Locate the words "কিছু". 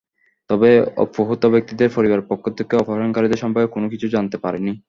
3.93-4.05